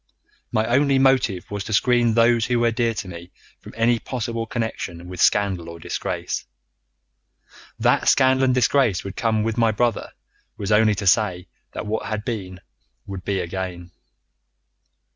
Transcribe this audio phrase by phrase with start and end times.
[0.51, 4.47] My only motive was to screen those who were dear to me from any possible
[4.47, 6.43] connection with scandal or disgrace.
[7.77, 10.09] That scandal and disgrace would come with my brother
[10.57, 12.61] was only to say that what had been
[13.05, 13.91] would be again.